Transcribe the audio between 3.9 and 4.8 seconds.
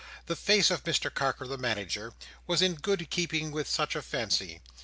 a fancy.